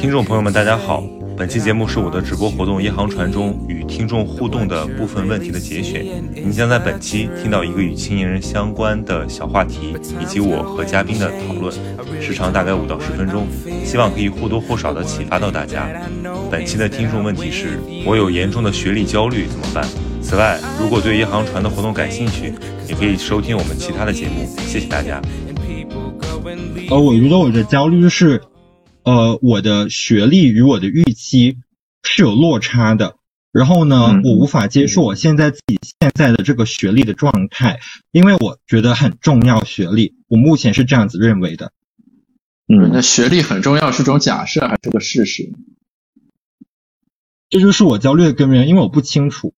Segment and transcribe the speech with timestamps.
[0.00, 1.02] 听众朋友们，大家好。
[1.36, 6.04] 本期节目是我的直播活动《夜航船》中与听众互动的部分问题的节选。
[6.32, 11.72] 您将在本期听到一个与青年人相关的小话题，以及我和嘉宾的讨论，
[12.22, 13.46] 时长大概五到十分钟，
[13.84, 15.88] 希望可以或多或少的启发到大家。
[16.50, 19.84] 本期的听众问题是：我有严重的学历焦虑，怎么办？
[20.22, 22.54] 此外，如果对《夜航船》的活动感兴趣，
[22.88, 24.48] 也可以收听我们其他的节目。
[24.66, 25.20] 谢谢大家。
[26.90, 28.40] 呃，我觉得我的焦虑是。
[29.04, 31.58] 呃，我的学历与我的预期
[32.02, 33.16] 是有落差的，
[33.52, 37.80] 然后呢，我无法接受我现在自己现在的这个学历的状态，
[38.12, 41.72] 因为我觉得很重要，学历，我目前是这样子认为的。
[42.66, 45.52] 嗯，那学历很重要是种假设还是个事实？
[47.50, 49.52] 这就是我焦虑的根源，因为我不清楚。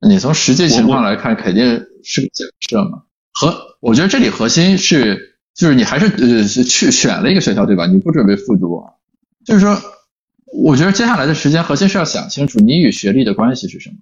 [0.00, 3.02] 你从实际情况来看，肯定是个假设嘛？
[3.32, 5.33] 和我觉得这里核心是。
[5.54, 7.86] 就是你还是呃去选了一个学校对吧？
[7.86, 8.94] 你不准备复读啊？
[9.44, 9.80] 就是说，
[10.52, 13.96] 我觉得接下来的时间核心是要想清楚你与学历的关系是什么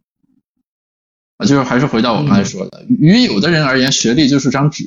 [1.36, 1.47] 啊？
[1.47, 4.84] 就是还是回到我刚才说的，与有的人而言，学历就是张纸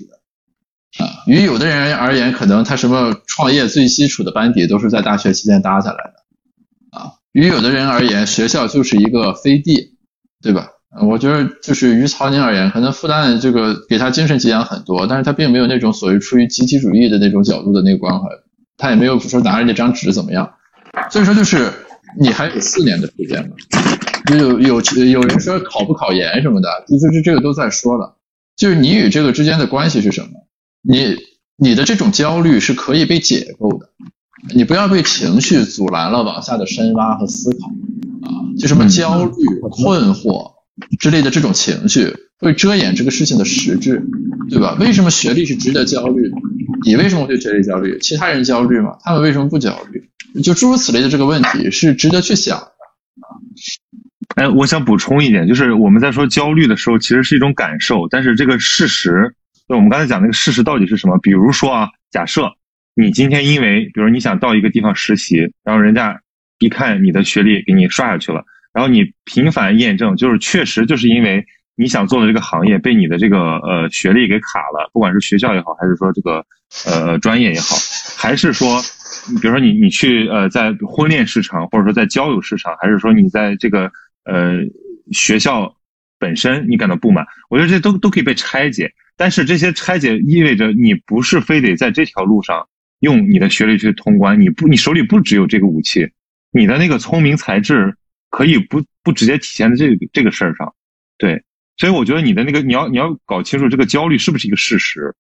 [0.98, 9.98] 啊；与有的人而言，可能他什么创业最基础的班底都是在大学期间搭下来的啊；与有的人而言，学校就是一个飞地，
[10.42, 10.70] 对吧？
[11.02, 18.30] 我觉得就是于曹宁而言，可能复旦这个给他精神给养很多，但是他并没有那种所谓出于集体主义的那种角度的那个关怀，
[18.78, 20.50] 他也没有说拿着那张纸怎么样，
[21.12, 21.70] 所以说就是
[22.18, 23.56] 你还有四年的时间嘛，
[24.26, 28.16] 就有有有人说考不考研什么的，就就是这个都在说了，
[28.56, 30.30] 就是你与这个之间的关系是什么？
[30.82, 31.18] 你
[31.58, 33.90] 你的这种焦虑是可以被解构的，
[34.56, 37.68] 你不要被情绪阻拦了往下的深挖和思考
[38.30, 39.32] 啊，就什么焦虑
[39.70, 40.55] 困惑。
[41.00, 44.04] 之类的这种情绪会遮掩这个事情的实质，
[44.50, 44.76] 对吧？
[44.80, 46.30] 为什么学历是值得焦虑？
[46.86, 47.98] 你为什么会学历焦虑？
[48.00, 48.98] 其他人焦虑吗？
[49.04, 50.42] 他们为什么不焦虑？
[50.42, 52.72] 就诸如此类的这个问题是值得去想的。
[54.36, 59.34] 哎，我想补充一点，就是我们在说焦虑的时候，其实是一种感受，但是这个事实，
[59.70, 61.18] 就我们刚才讲那个事实到底是什么？
[61.20, 62.52] 比如说啊，假设
[62.96, 66.20] 你今天因为，比如你想到一个地方实习，然后人家
[66.60, 68.44] 一看你的学历给你刷下去了。
[68.76, 71.46] 然后你频繁验证，就是确实就是因为
[71.78, 76.46] 你想做的这个行业被你的这个呃学历给卡了，不管是学校也好，还是说这个
[76.86, 77.78] 呃专业也好，
[78.18, 78.82] 还是说，
[79.42, 83.90] 比如说你你去呃在婚恋市场，或者说在交友市场，还是说你在这个
[84.26, 84.60] 呃
[85.14, 85.74] 学校
[86.20, 88.92] 本身你感到不满，我觉得这都都可以被拆解。
[89.16, 92.68] 但是这些拆解意味着你不是非得在这条路上
[93.00, 96.10] 用你的学历去通关，你不你手里不只有这个武器，
[96.52, 97.96] 你的那个聪明才智。
[98.36, 100.76] 可以不不直接体现在这个这个事儿上，
[101.18, 101.46] 对，
[101.78, 105.16] 所以我觉得你的那个你要你要搞清楚这个焦虑是不是一个事实。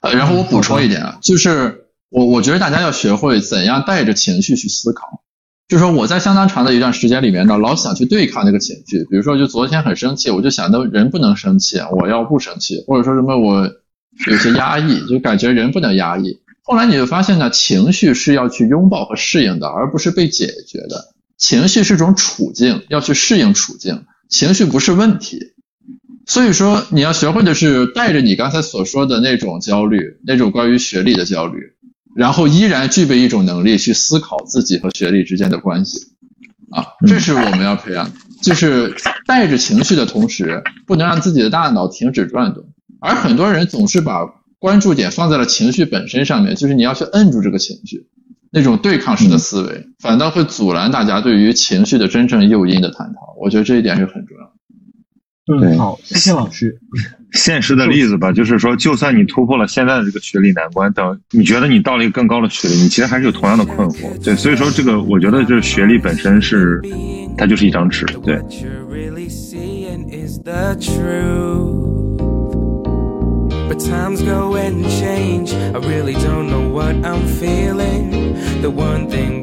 [0.00, 5.22] 呃，然后我补充一点啊，就是我我觉得大家要学会怎样带着情绪去思考。
[5.68, 13.70] 就是说我在相当长的一段时间里面呢，老想去对抗那个情绪，比如说就昨天很生气，我就想到人不能生气，我要不生气，或者说什么我
[14.30, 16.40] 有些压抑，就感觉人不能压抑。
[16.62, 21.12] 后来你就发现呢，情绪是要去拥抱和适应的，而不是被解决的。
[21.38, 25.54] 情绪是种处境，要去适应处境，情绪不是问题。
[26.26, 31.72] 所以说，你要学会的是带着你刚才所说的那种焦虑，那种关于学历的焦虑，
[32.14, 36.08] 然后依然具备一种能力去思考自己和学历之间的关系。
[36.70, 38.12] 啊，这是我们要培养的，
[38.42, 38.94] 就是
[39.26, 42.64] 带着情绪的同时，不能让自己的大脑停止转动。
[43.00, 44.26] 而很多人总是把
[44.58, 48.08] 关注点放在了情绪本身上面，就是你要去摁住这个情绪。
[48.50, 53.34] 那种对抗式的思维，反倒会阻拦大家对于情绪的真正诱因的探讨。
[53.40, 54.52] 我觉得这一点是很重要的。
[55.50, 56.78] 嗯，好，谢谢老师。
[57.32, 64.24] 现实的例子吧，就是说，就算你突破了现在的这个学历难关，等你觉得你到了一个更高的学历，你其实还是有同样的困惑。
[64.24, 66.80] 对，所以说这个，我觉得就是学历本身是，
[67.36, 68.04] 它就是一张纸。
[68.22, 68.38] 对。
[73.68, 75.52] But times go and change.
[75.52, 77.97] I really don't know what I'm feeling.
[78.60, 79.37] The one thing